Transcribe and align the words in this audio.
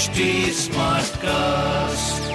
HD 0.00 0.06
cast 1.16 2.32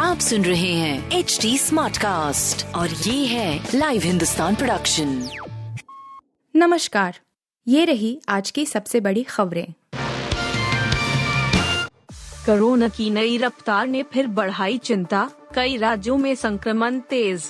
आप 0.00 0.18
सुन 0.18 0.44
रहे 0.44 0.72
हैं 0.72 1.10
एच 1.10 1.38
डी 1.42 1.58
स्मार्ट 1.58 1.98
कास्ट 1.98 2.74
और 2.74 2.90
ये 2.90 3.26
है 3.26 3.68
लाइव 3.74 4.02
हिंदुस्तान 4.02 4.54
प्रोडक्शन 4.54 5.28
नमस्कार। 6.56 7.20
ये 7.68 7.84
रही 7.84 8.20
आज 8.28 8.50
की 8.50 8.66
सबसे 8.66 9.00
बड़ी 9.00 9.22
खबरें। 9.22 9.66
कोरोना 12.46 12.88
की 12.88 13.10
नई 13.10 13.38
रफ्तार 13.38 13.86
ने 13.86 14.02
फिर 14.02 14.26
बढ़ाई 14.26 14.78
चिंता। 14.78 15.30
कई 15.54 15.76
राज्यों 15.76 16.18
में 16.18 16.34
संक्रमण 16.34 17.00
तेज। 17.00 17.42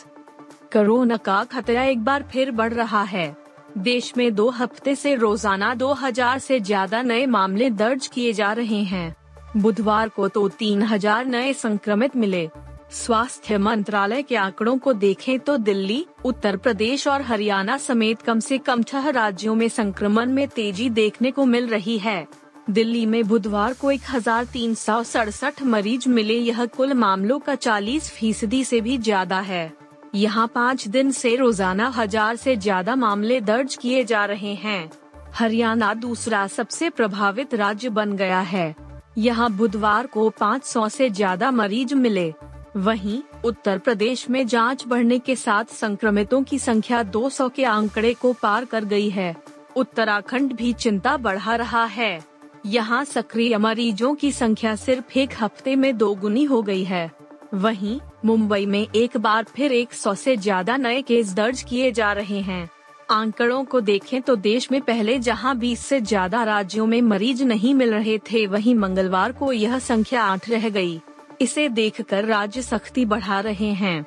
कोरोना 0.73 1.17
का 1.17 1.45
खतरा 1.45 1.85
एक 1.85 2.05
बार 2.05 2.29
फिर 2.33 2.51
बढ़ 2.51 2.75
रहा 2.75 3.03
है। 3.03 3.44
देश 3.79 4.13
में 4.17 4.35
दो 4.35 4.49
हफ़्ते 4.51 4.95
से 4.95 5.15
रोज़ाना 5.15 5.75
2000 5.75 6.39
से 6.39 6.59
ज़्यादा 6.61 7.01
नए 7.03 7.25
मामले 7.27 7.71
दर्ज 7.71 8.07
किए 8.07 8.33
जा 8.33 8.53
रहे 8.53 8.83
हैं। 8.85 9.15
बुधवार 9.57 10.09
को 10.09 10.29
तो 10.29 10.49
3000 10.51 11.27
नए 11.27 11.53
संक्रमित 11.53 12.17
मिले। 12.17 12.49
स्वास्थ्य 12.93 13.59
मंत्रालय 13.59 14.23
के 14.23 14.37
आंकड़ों 14.37 14.77
को 14.79 14.93
देखें 14.93 15.39
तो 15.39 15.57
दिल्ली, 15.57 16.05
उत्तर 16.25 16.57
प्रदेश 16.57 17.07
और 17.09 17.23
हरियाणा 17.23 17.77
समेत 17.79 18.23
कम 18.23 18.41
से 18.41 18.59
कम 18.59 18.83
छह 18.83 19.09
राज्यों 19.11 19.55
में 19.55 19.69
संक्रमण 19.69 20.33
में 20.33 20.47
तेज़ी 20.49 20.89
देखने 20.93 21.31
को 21.31 21.45
मिल 21.45 21.69
रही 21.69 21.99
है। 21.99 22.27
दिल्ली 22.71 23.05
में 23.07 23.23
बुधवार 23.29 23.75
को 23.75 23.91
एक 23.91 24.03
हज़ार 24.11 24.45
तीन 24.45 24.75
सौ 24.75 25.03
सड़सठ 25.05 25.63
मरीज़ 25.63 26.09
मिले। 26.09 26.35
यह 26.35 26.65
कुल 26.67 26.93
मामलों 26.95 27.39
का 27.39 27.55
40 27.55 28.11
फ़ीसदी 28.11 28.65
से 28.65 28.81
भी 28.81 28.99
ज़्यादा 28.99 29.41
है। 29.41 29.73
यहाँ 30.15 30.47
पाँच 30.47 30.87
दिन 30.89 31.11
से 31.11 31.35
रोज़ाना 31.37 31.89
हज़ार 31.89 32.37
से 32.37 32.57
ज़्यादा 32.57 32.95
मामले 32.97 33.41
दर्ज 33.41 33.75
किए 33.77 34.05
जा 34.05 34.25
रहे 34.25 34.53
हैं। 34.55 34.91
हरियाणा 35.35 35.93
दूसरा 35.95 36.47
सबसे 36.47 36.91
प्रभावित 36.91 37.55
राज्य 37.55 37.89
बन 37.89 38.13
गया 38.17 38.41
है। 38.41 38.75
यहाँ 39.19 39.51
बुधवार 39.53 40.07
को 40.07 40.29
500 40.31 40.89
से 40.89 41.09
ज़्यादा 41.11 41.51
मरीज़ 41.51 41.95
मिले। 41.95 42.33
वहीं 42.77 43.21
उत्तर 43.45 43.79
प्रदेश 43.79 44.29
में 44.31 44.47
जाँच 44.47 44.87
बढ़ने 44.87 45.19
के 45.19 45.37
साथ 45.37 45.65
संक्रमितों 45.65 46.43
की 46.43 46.59
संख्या 46.59 47.03
200 47.03 47.49
के 47.51 47.65
आंकड़े 47.65 48.15
को 48.15 48.33
पार 48.33 48.65
कर 48.65 48.85
गई 48.85 49.11
है। 49.11 49.35
उत्तराखंड 49.77 50.53
भी 50.53 50.73
चिंता 50.73 51.17
बढ़ा 51.17 51.55
रहा 51.57 51.85
है। 51.85 52.25
यहाँ 52.67 53.05
सक्रिय 53.05 53.59
मरीजों 53.59 54.15
की 54.15 54.33
संख्या 54.33 54.77
सिर्फ़ 54.77 55.19
एक 55.19 55.35
हफ़्ते 55.41 55.77
में 55.77 55.97
दोगुनी 55.99 56.45
हो 56.45 56.63
गई 56.63 56.85
है। 56.85 57.11
वहीं, 57.55 57.99
मुंबई 58.25 58.67
में 58.67 58.87
एक 58.95 59.17
बार 59.17 59.45
फिर 59.47 59.73
100 59.73 60.15
से 60.15 60.37
ज़्यादा 60.37 60.77
नए 60.77 61.03
केस 61.03 61.33
दर्ज 61.35 61.63
किए 61.63 61.91
जा 61.93 62.13
रहे 62.13 62.41
हैं। 62.41 62.69
आंकड़ों 63.11 63.63
को 63.65 63.81
देखें 63.81 64.21
तो 64.23 64.37
देश 64.37 64.71
में 64.73 64.81
पहले 64.81 65.19
जहाँ 65.19 65.55
20 65.57 65.81
से 65.81 66.01
ज़्यादा 66.01 66.43
राज्यों 66.45 66.87
में 66.87 67.01
मरीज़ 67.03 67.45
नहीं 67.45 67.75
मिल 67.75 67.93
रहे 67.95 68.19
थे, 68.33 68.47
वहीं 68.47 68.75
मंगलवार 68.75 69.33
को 69.33 69.53
यह 69.53 69.79
संख्या 69.81 70.23
आठ 70.23 70.49
रह 70.51 70.69
गई। 70.69 71.01
इसे 71.41 71.69
देखकर 71.69 72.25
राज्य 72.25 72.63
सख्ती 72.63 73.05
बढ़ा 73.05 73.41
रहे 73.41 73.71
हैं। 73.75 74.05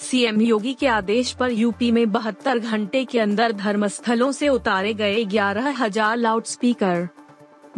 सीएम 0.00 0.40
योगी 0.40 0.72
के 0.72 0.86
आदेश 0.86 1.32
पर 1.32 1.50
यूपी 1.50 1.90
में 1.92 2.10
बहत्तर 2.12 2.58
घंटे 2.58 3.04
के 3.04 3.20
अंदर 3.20 3.52
धर्मस्थलों 3.52 4.30
से 4.32 4.48
उतारे 4.48 4.92
गए 4.94 5.24
ग्यारह 5.26 5.68
हज़ार 5.78 6.16
लाउड 6.16 6.44
स्पीकर 6.44 7.08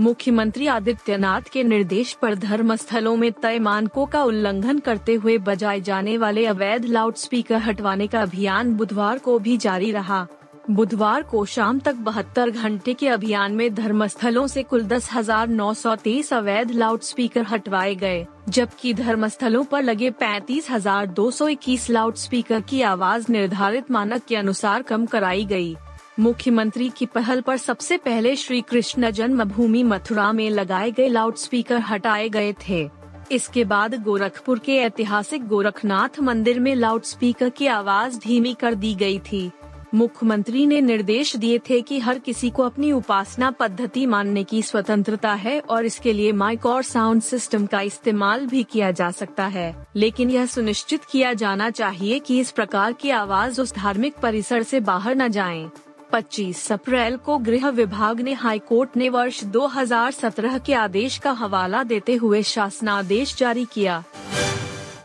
मुख्यमंत्री 0.00 0.66
आदित्यनाथ 0.66 1.48
के 1.52 1.62
निर्देश 1.64 2.12
पर 2.22 2.34
धर्म 2.34 2.74
स्थलों 2.76 3.16
में 3.16 3.30
तय 3.32 3.58
मानकों 3.58 4.04
का 4.06 4.22
उल्लंघन 4.22 4.78
करते 4.78 5.14
हुए 5.14 5.36
बजाए 5.38 5.80
जाने 5.80 6.16
वाले 6.18 6.44
अवैध 6.46 6.84
लाउडस्पीकर 6.84 7.58
हटवाने 7.58 8.06
का 8.06 8.20
अभियान 8.22 8.74
बुधवार 8.74 9.18
को 9.18 9.38
भी 9.38 9.56
जारी 9.56 9.90
रहा 9.92 10.26
बुधवार 10.70 11.22
को 11.22 11.44
शाम 11.46 11.78
तक 11.80 11.94
बहत्तर 12.06 12.50
घंटे 12.50 12.94
के 12.94 13.08
अभियान 13.08 13.52
में 13.52 13.74
धर्मस्थलों 13.74 14.46
से 14.46 14.62
कुल 14.62 14.82
दस 14.84 15.08
हज़ार 15.12 15.48
नौ 15.48 15.72
सौ 15.74 15.94
तेईस 15.96 16.32
अवैध 16.32 16.70
लाउडस्पीकर 16.70 17.42
हटवाए 17.42 17.94
गए, 17.94 18.26
जबकि 18.48 18.94
धर्मस्थलों 18.94 19.64
पर 19.64 19.82
लगे 19.82 20.10
पैंतीस 20.12 20.70
हज़ार 20.70 21.06
दो 21.08 21.30
सौ 21.30 21.48
इक्कीस 21.48 21.90
लाउडस्पीकर 21.90 22.60
की 22.60 22.82
आवाज़ 22.84 23.32
निर्धारित 23.32 23.90
मानक 23.90 24.24
के 24.28 24.36
अनुसार 24.36 24.82
कम 24.82 25.06
कराई 25.06 25.44
गई। 25.44 25.76
मुख्यमंत्री 26.20 26.88
की 26.88 27.06
पहल 27.06 27.40
पर 27.40 27.56
सबसे 27.56 27.96
पहले 27.96 28.36
श्री 28.36 28.60
कृष्ण 28.60 29.10
जन्मभूमि 29.10 29.82
मथुरा 29.82 30.32
में 30.32 30.50
लगाए 30.50 30.90
गए 30.90 31.08
लाउडस्पीकर 31.08 31.76
हटाए 31.76 32.28
गए 32.28 32.54
थे। 32.68 32.90
इसके 33.32 33.64
बाद 33.64 34.02
गोरखपुर 34.02 34.58
के 34.58 34.76
ऐतिहासिक 34.76 35.46
गोरखनाथ 35.46 36.20
मंदिर 36.20 36.60
में 36.60 36.74
लाउडस्पीकर 36.74 37.48
की 37.48 37.66
आवाज़ 37.66 38.18
धीमी 38.18 38.54
कर 38.54 38.74
दी 38.74 38.94
गई 38.94 39.18
थी। 39.18 39.50
मुख्यमंत्री 39.94 40.66
ने 40.66 40.80
निर्देश 40.80 41.36
दिए 41.36 41.58
थे 41.58 41.80
कि 41.80 41.98
हर 41.98 42.18
किसी 42.18 42.50
को 42.50 42.62
अपनी 42.62 42.92
उपासना 42.92 43.50
पद्धति 43.50 44.06
मानने 44.06 44.44
की 44.44 44.62
स्वतंत्रता 44.62 45.32
है 45.32 45.60
और 45.60 45.84
इसके 45.84 46.12
लिए 46.12 46.32
माइक 46.32 46.66
और 46.66 46.82
साउंड 46.82 47.22
सिस्टम 47.22 47.66
का 47.66 47.80
इस्तेमाल 47.80 48.46
भी 48.46 48.62
किया 48.62 48.90
जा 48.90 49.10
सकता 49.10 49.46
है। 49.46 49.86
लेकिन 49.96 50.30
यह 50.30 50.46
सुनिश्चित 50.46 51.04
किया 51.04 51.32
जाना 51.32 51.70
चाहिए 51.70 52.18
कि 52.18 52.40
इस 52.40 52.50
प्रकार 52.50 52.92
की 52.92 53.10
आवाज़ 53.10 53.60
उस 53.60 53.74
धार्मिक 53.74 54.16
परिसर 54.16 54.62
से 54.62 54.80
बाहर 54.80 55.16
न 55.16 55.28
जाए। 55.28 55.70
25 56.12 56.72
अप्रैल 56.72 57.16
को 57.16 57.38
गृह 57.38 57.68
विभाग 57.68 58.20
ने 58.20 58.32
हाईकोर्ट 58.32 58.96
ने 58.96 59.08
वर्ष 59.08 59.44
2017 59.44 60.58
के 60.58 60.74
आदेश 60.74 61.18
का 61.18 61.30
हवाला 61.30 61.82
देते 61.82 62.14
हुए 62.14 62.42
शासनादेश 62.42 63.36
जारी 63.36 63.64
किया। 63.64 64.04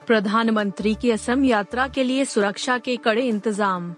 प्रधानमंत्री 0.08 0.96
की 0.96 1.12
असम 1.12 1.44
यात्रा 1.46 1.88
के 1.88 2.03
लिए 2.03 2.25
सुरक्षा 2.25 2.78
के 2.78 2.96
कड़े 2.97 3.22
इंतज़ाम। 3.22 3.94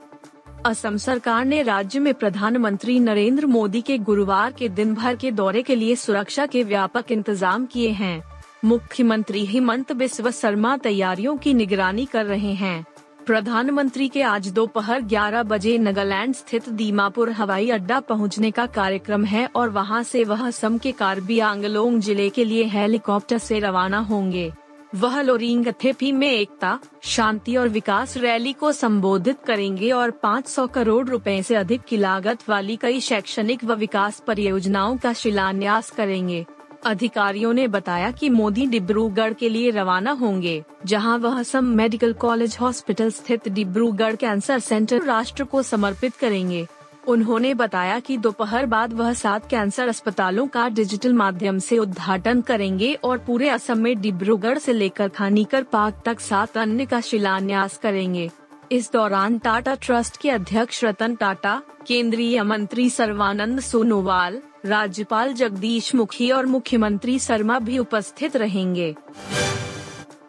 असम 0.66 0.98
सरकार 0.98 1.46
ने 1.46 1.62
राज्य 1.62 2.00
में 2.00 2.14
प्रधानमंत्री 2.14 3.00
नरेंद्र 3.00 3.46
मोदी 3.46 3.82
के 3.82 3.98
गुरुवार 3.98 4.52
के 4.52 4.70
दिन 4.70 4.94
भर 4.94 5.16
के 5.16 5.32
दौरे 5.32 5.62
के 5.62 5.76
लिए 5.76 5.96
सुरक्षा 5.96 6.46
के 6.46 6.64
व्यापक 6.64 7.12
इंतज़ाम 7.12 7.66
किए 7.66 7.90
हैं। 7.90 8.24
मुख्यमंत्री 8.66 9.46
हेमंत 9.46 9.92
बिस्व 9.92 10.32
शर्मा 10.32 10.78
तैयारियों 10.78 11.38
की 11.38 11.54
निगरानी 11.54 12.06
कर 12.06 12.26
रहे 12.26 12.54
हैं। 12.54 12.86
प्रधानमंत्री 13.28 14.08
के 14.08 14.22
आज 14.22 14.48
दोपहर 14.48 15.02
11 15.02 15.44
बजे 15.44 15.78
नगालैंड 15.78 16.34
स्थित 16.36 16.68
दीमापुर, 16.70 17.30
हवाई 17.32 17.70
अड्डा 17.70 18.00
पहुँचने 18.00 18.52
का 18.52 18.66
कार्यक्रम 18.66 19.26
है 19.26 19.46
और 19.56 19.70
वहाँ 19.70 20.02
से 20.04 20.24
वह 20.24 20.46
असम 20.48 20.78
के 20.78 20.92
कार्बी 20.92 21.40
आंगलोंग 21.40 22.00
ज़िले 22.02 22.30
के 22.30 22.46
लिए 22.46 22.64
हेलीकॉप्टर 22.64 23.38
से 23.38 23.60
रवाना 23.60 24.00
होंगे। 24.00 24.52
वह 24.96 25.22
लोरिंग 25.22 25.74
थेपी 25.84 26.12
में 26.12 26.32
एकता, 26.32 26.80
शांति 27.04 27.56
और 27.56 27.70
विकास 27.70 28.18
रैली 28.18 28.54
को 28.54 28.72
संबोधित 28.72 29.38
करेंगे 29.48 29.92
और 29.92 30.12
500 30.24 30.68
करोड़ 30.68 31.08
रुपए 31.08 31.42
से 31.44 31.56
अधिक 31.56 31.82
की 31.82 31.98
लागत 31.98 32.50
वाली 32.50 32.76
कई 32.76 33.00
शैक्षणिक 33.00 33.64
व 33.64 33.76
विकास 33.76 34.24
परियोजनाओं 34.28 34.98
का 34.98 35.14
शिलान्यास 35.14 35.90
करेंगे। 35.90 36.46
अधिकारियों 36.86 37.54
ने 37.54 37.68
बताया 37.68 38.12
कि 38.12 38.30
मोदी 38.30 38.66
डिब्रूगढ़ 38.66 39.34
के 39.34 39.50
लिए 39.50 39.72
रवाना 39.72 40.12
होंगे, 40.12 40.64
जहाँ 40.86 41.18
वह 41.18 41.42
सम 41.44 41.66
मेडिकल 41.76 42.14
कॉलेज 42.14 42.58
हॉस्पिटल 42.62 43.10
स्थित 43.12 43.48
डिब्रूगढ़ 43.48 44.16
कैंसर 44.16 44.60
सेंटर 44.60 45.04
राष्ट्र 45.04 45.44
को 45.44 45.62
समर्पित 45.64 46.16
करेंगे। 46.16 46.66
उन्होंने 47.08 47.54
बताया 47.54 48.00
कि 48.00 48.18
दोपहर 48.18 48.66
बाद 48.66 48.94
वह 48.94 49.14
सात 49.14 49.50
कैंसर 49.50 49.88
अस्पतालों 49.88 50.48
का 50.48 50.68
डिजिटल 50.70 51.14
माध्यम 51.14 51.60
से 51.60 51.78
उद्घाटन 51.78 52.42
करेंगे 52.42 52.94
और 52.94 53.18
पूरे 53.18 53.50
असम 53.50 53.80
में 53.80 54.02
डिब्रूगढ़ 54.02 54.58
से 54.58 54.74
लेकर 54.74 55.10
खानीकर 55.10 55.64
पार्क 55.64 56.02
तक 56.06 56.20
सात 56.20 56.58
अन्य 56.58 56.86
का 56.86 57.02
शिलान्यास 57.02 57.78
करेंगे। 57.78 58.30
इस 58.72 58.92
दौरान 58.94 59.38
टाटा 59.38 59.76
ट्रस्ट 59.76 60.18
के 60.18 60.30
अध्यक्ष 60.30 60.84
रतन 60.84 61.16
टाटा, 61.16 61.62
केंद्रीय 61.88 62.44
मंत्री 62.44 62.90
सर्वानंद 62.90 63.60
सोनोवाल, 63.60 64.42
राज्यपाल 64.66 65.34
जगदीश 65.34 65.96
मुखी 65.96 66.32
और 66.32 66.46
मुख्यमंत्री 66.46 67.20
शर्मा 67.20 67.60
भी 67.60 67.78
उपस्थित 67.78 68.36
रहेंगे। 68.36 68.96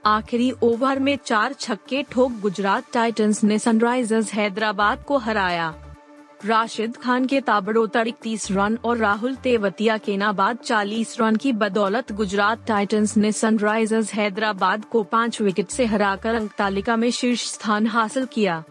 आखिरी 0.06 0.50
ओवर 0.62 0.98
में 0.98 1.19
चार 1.24 1.52
छक्के 1.52 2.02
ठोक 2.02 2.32
गुजरात 2.32 2.84
टाइटंस 2.92 3.44
ने 3.44 3.58
सनराइजर्स 3.58 4.32
हैदराबाद 4.32 5.03
को 5.03 5.18
हराया। 5.18 5.74
राशिद 6.44 6.97
खान 6.97 7.26
के 7.26 7.41
ताबड़ोतर 7.41 8.08
इकतीस 8.08 8.50
रन 8.52 8.78
और 8.84 8.97
राहुल 8.97 9.34
तेवतिया 9.34 9.97
के 9.98 10.16
नाबाद 10.16 10.59
40 10.59 11.21
रन 11.21 11.36
की 11.36 11.53
बदौलत 11.53 12.12
गुजरात 12.12 12.66
टाइटंस 12.66 13.16
ने 13.16 13.33
सनराइजर्स 13.33 14.12
हैदराबाद 14.15 14.84
को 14.84 15.03
पाँच 15.03 15.41
विकेट 15.41 15.68
से 15.68 15.86
हराकर 15.86 16.34
अंक 16.34 16.53
तालिका 16.59 16.97
में 16.97 17.10
शीर्ष 17.10 17.47
स्थान 17.53 17.86
हासिल 17.86 18.27
किया। 18.27 18.62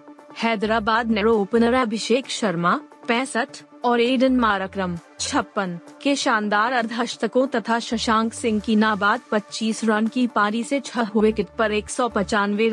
हैदराबाद 0.44 1.12
ने 1.12 1.24
ओपनर 1.24 1.74
अभिषेक 1.74 2.30
शर्मा, 2.30 2.80
पैंसठ 3.08 3.62
और 3.86 4.02
एडन 4.02 4.36
मारक्रम, 4.36 4.96
छप्पन, 5.20 5.78
के 6.02 6.16
शानदार 6.16 6.74
अर्धशतकों 6.74 7.46
तथा 7.48 7.78
शशांक 7.80 8.34
सिंह 8.34 8.60
की 8.60 8.76
नाबाद 8.76 9.22
25 9.32 9.84
रन 9.84 10.08
की 10.08 10.26
पारी 10.28 10.64
से 10.64 10.80
छह 10.80 11.12
विकेट 11.16 11.50
पर 11.58 11.72
एक 11.72 11.90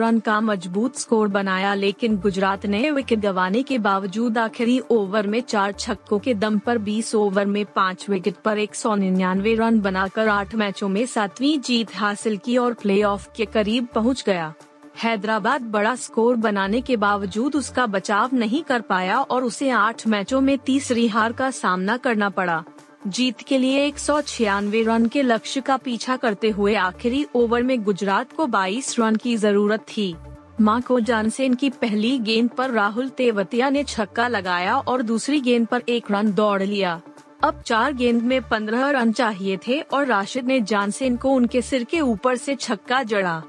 रन 0.00 0.20
का 0.20 0.40
मज़बूत 0.40 0.98
स्कोर 0.98 1.28
बनाया, 1.28 1.74
लेकिन 1.74 2.16
गुजरात 2.16 2.66
ने 2.66 2.90
विकेट 2.90 3.20
गंवाने 3.20 3.62
के 3.62 3.78
बावजूद 3.78 4.38
आखिरी 4.38 4.80
ओवर 4.90 5.26
में 5.26 5.40
चार 5.40 5.72
छक्कों 5.72 6.18
के 6.18 6.34
दम 6.34 6.58
पर 6.58 6.78
20 6.78 7.14
ओवर 7.14 7.46
में 7.46 7.64
पाँच 7.76 8.08
विकेट 8.10 8.36
पर 8.44 8.58
एक 8.58 8.74
सौ 8.74 8.94
निन्यानवे 8.96 9.54
रन 9.54 9.80
बनाकर 9.80 10.28
आठ 10.28 10.54
मैचों 10.54 10.88
में 10.88 11.04
सातवीं 11.06 11.58
जीत 11.60 11.96
हासिल 11.96 12.36
की 12.36 12.56
और 12.56 12.74
प्लेऑफ 12.74 13.32
के 13.36 13.44
करीब 13.44 13.88
पहुँच 13.94 14.24
गया। 14.26 14.52
हैदराबाद 14.96 15.62
बड़ा 15.62 15.94
स्कोर 15.94 16.36
बनाने 16.36 16.80
के 16.80 16.96
बावजूद 16.96 17.56
उसका 17.56 17.86
बचाव 17.86 18.30
नहीं 18.32 18.62
कर 18.62 18.80
पाया 18.80 19.20
और 19.20 19.44
उसे 19.44 19.70
आठ 19.70 20.06
मैचों 20.06 20.40
में 20.40 20.56
तीसरी 20.58 21.06
हार 21.08 21.32
का 21.32 21.50
सामना 21.50 21.96
करना 21.96 22.28
पड़ा। 22.30 22.62
जीत 23.06 23.40
के 23.40 23.58
लिए 23.58 23.84
एक 23.86 23.98
सौ 23.98 24.20
छियानवे 24.20 24.82
रन 24.82 25.06
के 25.06 25.22
लक्ष्य 25.22 25.60
का 25.60 25.76
पीछा 25.76 26.16
करते 26.16 26.50
हुए 26.50 26.74
आखिरी 26.74 27.26
ओवर 27.34 27.62
में 27.62 27.82
गुजरात 27.82 28.32
को 28.32 28.46
22 28.46 28.98
रन 28.98 29.16
की 29.16 29.36
ज़रूरत 29.36 29.80
थी। 29.80 30.14
माको 30.60 31.00
जानसेन 31.00 31.54
की 31.54 31.70
पहली 31.70 32.18
गेंद 32.18 32.50
पर 32.50 32.70
राहुल 32.70 33.08
तेवतिया 33.08 33.70
ने 33.70 33.84
छक्का 33.84 34.28
लगाया 34.28 34.76
और 34.78 35.02
दूसरी 35.02 35.40
गेंद 35.40 35.66
पर 35.66 35.82
एक 35.88 36.10
रन 36.10 36.32
दौड़ 36.32 36.62
लिया। 36.62 37.00
अब 37.44 37.62
चार 37.66 37.92
गेंद 37.92 38.22
में 38.22 38.40
पंद्रह 38.42 38.90
रन 38.90 39.12
चाहिए 39.12 39.58
थे 39.66 39.80
और 39.80 40.06
राशिद 40.06 40.44
ने 40.44 40.60
जानसेन 40.60 41.16
को 41.16 41.30
उनके 41.30 41.62
सिर 41.62 41.84
के 41.84 42.00
ऊपर 42.00 42.36
से 42.36 42.54
छक्का 42.54 43.02
जड़ा। 43.02 43.42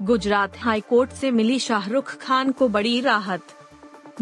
गुजरात 0.00 0.56
हाईकोर्ट 0.58 1.10
से 1.10 1.30
मिली 1.30 1.58
शाहरुख 1.58 2.14
खान 2.20 2.50
को 2.52 2.68
बड़ी 2.68 3.00
राहत। 3.00 3.40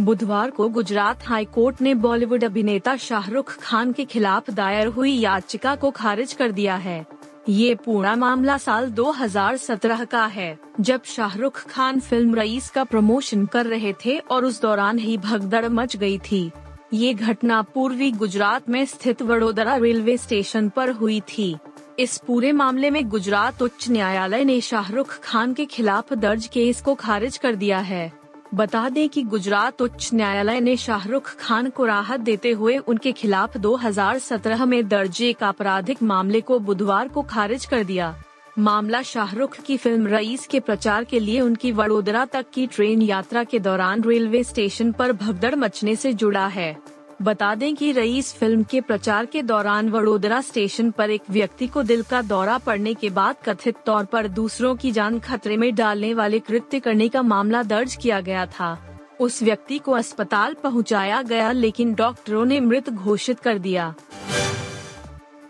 बुधवार 0.01 0.51
को 0.51 0.69
गुजरात 0.69 1.27
हाई 1.27 1.45
कोर्ट 1.45 1.81
ने 1.83 1.95
बॉलीवुड 1.95 2.45
अभिनेता 2.45 2.97
शाहरुख 2.97 3.57
खान 3.59 3.93
के 3.93 4.05
खिलाफ 4.05 4.51
दायर 4.51 4.87
हुई 4.87 5.13
याचिका 5.13 5.75
को 5.75 5.91
खारिज 5.91 6.33
कर 6.33 6.53
दिया 6.53 6.77
है। 6.77 7.05
ये 7.49 7.75
पूरा 7.75 8.15
मामला 8.17 8.57
साल 8.59 8.91
2017 8.91 10.05
का 10.05 10.25
है, 10.27 10.59
जब 10.81 11.05
शाहरुख 11.05 11.65
खान 11.67 12.01
फ़िल्म 12.01 12.35
रईस 12.35 12.69
का 12.71 12.85
प्रमोशन 12.85 13.47
कर 13.47 13.67
रहे 13.67 13.93
थे 14.05 14.19
और 14.19 14.45
उस 14.45 14.61
दौरान 14.63 14.99
ही 14.99 15.17
भगदड़ 15.19 15.67
मच 15.69 15.97
गई 15.97 16.19
थी। 16.31 16.51
ये 16.95 17.15
घटना 17.15 17.63
पूर्वी 17.65 18.11
गुजरात 18.13 18.69
में 18.69 18.85
स्थित 18.87 19.23
वडोदरा 19.23 19.77
रेलवे 19.77 20.17
स्टेशन 20.17 20.69
पर 20.69 20.91
हुई 20.91 21.21
थी। 21.29 21.57
इस 22.00 22.17
पूरे 22.26 22.52
मामले 22.52 22.91
में 22.91 23.08
गुजरात 23.08 23.62
उच्च 23.62 23.88
न्यायालय 23.91 24.44
ने 24.44 24.61
शाहरुख 24.61 25.19
खान 25.23 25.52
के 25.55 25.64
खिलाफ 25.64 26.12
दर्ज 26.12 26.47
केस 26.47 26.81
को 26.81 26.94
खारिज 26.94 27.37
कर 27.37 27.55
दिया 27.55 27.79
है। 27.79 28.12
बता 28.55 28.88
दें 28.88 29.08
कि 29.08 29.23
गुजरात 29.23 29.82
उच्च 29.82 30.11
न्यायालय 30.14 30.61
ने 30.61 30.76
शाहरुख 30.76 31.37
खान 31.38 31.69
को 31.70 31.85
राहत 31.85 32.20
देते 32.20 32.50
हुए 32.50 32.76
उनके 32.79 33.12
खिलाफ 33.12 33.56
2017 33.56 34.64
में 34.64 34.88
दर्ज 34.88 35.23
एक 35.23 35.43
आपराधिक 35.43 36.02
मामले 36.02 36.41
को 36.41 36.58
बुधवार 36.58 37.08
को 37.08 37.23
खारिज 37.23 37.64
कर 37.64 37.85
दिया। 37.85 38.14
मामला 38.58 39.02
शाहरुख 39.02 39.56
की 39.56 39.76
फ़िल्म 39.76 40.06
रईस 40.06 40.47
के 40.47 40.61
प्रचार 40.61 41.05
के 41.05 41.20
लिए 41.20 41.41
उनकी 41.41 41.73
वडोदरा 41.73 42.25
तक 42.25 42.47
की 42.55 42.67
ट्रेन 42.67 43.02
यात्रा 43.02 43.44
के 43.44 43.58
दौरान 43.58 44.02
रेलवे 44.02 44.43
स्टेशन 44.44 44.93
पर 44.93 45.12
भगदड़ 45.12 45.55
मचने 45.55 45.97
से 45.97 46.12
जुड़ा 46.12 46.47
है। 46.47 46.76
बता 47.23 47.55
दें 47.55 47.75
कि 47.77 47.93
रईस 47.93 48.33
फ़िल्म 48.35 48.63
के 48.63 48.81
प्रचार 48.81 49.27
के 49.27 49.43
दौरान 49.43 49.89
वडोदरा 49.89 50.41
स्टेशन 50.41 50.91
पर 50.91 51.11
एक 51.11 51.23
व्यक्ति 51.31 51.67
को 51.67 51.83
दिल 51.83 52.03
का 52.03 52.23
दौरा 52.23 52.59
पड़ने 52.59 52.95
के 52.95 53.11
बाद 53.11 53.37
कथित 53.45 53.77
तौर 53.87 54.05
पर 54.05 54.29
दूसरों 54.29 54.75
की 54.77 54.93
जान 54.93 55.19
खतरे 55.19 55.57
में 55.57 55.75
डालने 55.75 56.15
वाले 56.15 56.39
कृत्य 56.39 56.81
करने 56.81 57.09
का 57.09 57.23
मामला 57.23 57.63
दर्ज 57.63 57.97
किया 57.97 58.21
गया 58.21 58.47
था। 58.47 58.79
उस 59.21 59.43
व्यक्ति 59.43 59.79
को 59.79 59.93
अस्पताल 59.93 60.55
पहुँचाया 60.55 61.23
गया, 61.23 61.53
लेकिन 61.53 61.95
डॉक्टरों 61.95 62.45
ने 62.45 62.61
मृत 62.61 62.91
घोषित 62.91 63.41
कर 63.41 63.59
दिया। 63.59 63.95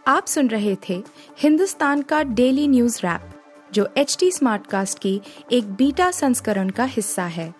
आप 0.06 0.26
सुन 0.26 0.48
रहे 0.48 0.76
थे 0.88 1.02
हिंदुस्तान 1.38 2.02
का 2.02 2.22
डेली 2.22 2.68
न्यूज़ 2.68 2.98
रैप, 2.98 3.30
जो 3.72 3.88
एच 3.96 4.16
टी 4.20 4.30
स्मार्ट 4.30 4.66
कास्ट 4.66 4.98
की 4.98 5.20
एक 5.52 5.72
बीटा 5.72 6.10
संस्करण 6.10 6.70
का 6.70 6.84
हिस्सा 6.84 7.24
है। 7.24 7.59